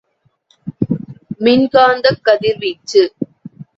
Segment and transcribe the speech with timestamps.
[1.39, 3.03] மின் காந்தக் கதிர்வீச்சு.